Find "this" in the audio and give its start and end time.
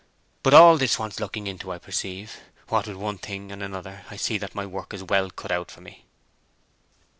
0.79-0.97